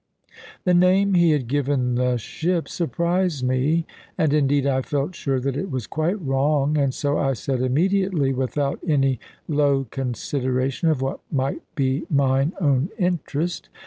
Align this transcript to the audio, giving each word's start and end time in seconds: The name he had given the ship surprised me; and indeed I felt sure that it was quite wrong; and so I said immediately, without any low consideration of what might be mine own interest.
The 0.63 0.73
name 0.73 1.13
he 1.13 1.29
had 1.29 1.47
given 1.47 1.93
the 1.93 2.17
ship 2.17 2.67
surprised 2.67 3.43
me; 3.47 3.85
and 4.17 4.33
indeed 4.33 4.65
I 4.65 4.81
felt 4.81 5.13
sure 5.13 5.39
that 5.39 5.55
it 5.55 5.69
was 5.69 5.85
quite 5.85 6.19
wrong; 6.19 6.75
and 6.75 6.91
so 6.91 7.19
I 7.19 7.33
said 7.33 7.61
immediately, 7.61 8.33
without 8.33 8.79
any 8.87 9.19
low 9.47 9.83
consideration 9.91 10.89
of 10.89 11.03
what 11.03 11.19
might 11.31 11.61
be 11.75 12.07
mine 12.09 12.53
own 12.59 12.89
interest. 12.97 13.69